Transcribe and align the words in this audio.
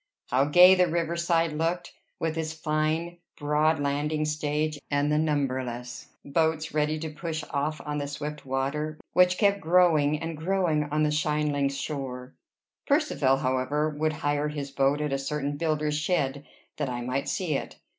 How 0.31 0.45
gay 0.45 0.73
the 0.73 0.87
river 0.87 1.15
side 1.15 1.53
looked, 1.53 1.91
with 2.19 2.35
its 2.35 2.53
fine 2.53 3.19
broad 3.37 3.79
landing 3.79 4.25
stage, 4.25 4.79
and 4.89 5.11
the 5.11 5.19
numberless 5.19 6.07
boats 6.25 6.73
ready 6.73 6.97
to 6.97 7.09
push 7.11 7.43
off 7.51 7.79
on 7.85 7.99
the 7.99 8.07
swift 8.07 8.43
water, 8.43 8.97
which 9.13 9.37
kept 9.37 9.61
growing 9.61 10.19
and 10.19 10.35
growing 10.35 10.85
on 10.85 11.03
the 11.03 11.11
shingly 11.11 11.69
shore! 11.69 12.33
Percivale, 12.87 13.37
however, 13.37 13.89
would 13.91 14.13
hire 14.13 14.47
his 14.47 14.71
boat 14.71 15.01
at 15.01 15.13
a 15.13 15.19
certain 15.19 15.55
builder's 15.55 15.99
shed, 15.99 16.47
that 16.77 16.89
I 16.89 17.01
might 17.01 17.29
see 17.29 17.53
it. 17.55 17.75